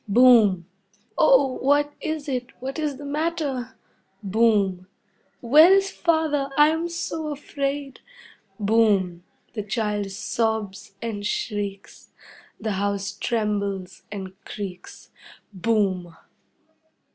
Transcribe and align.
Boom! 0.07 0.65
"Oh! 1.15 1.59
What 1.61 1.93
is 2.01 2.27
it? 2.27 2.47
What 2.59 2.79
is 2.79 2.97
the 2.97 3.05
matter?" 3.05 3.75
Boom! 4.23 4.87
"Where 5.41 5.71
is 5.71 5.91
Father? 5.91 6.49
I 6.57 6.69
am 6.69 6.89
so 6.89 7.27
afraid." 7.27 7.99
Boom! 8.59 9.23
The 9.53 9.61
child 9.61 10.09
sobs 10.09 10.93
and 11.03 11.23
shrieks. 11.23 12.09
The 12.59 12.71
house 12.81 13.11
trembles 13.11 14.01
and 14.11 14.33
creaks. 14.43 15.11
Boom! 15.53 16.17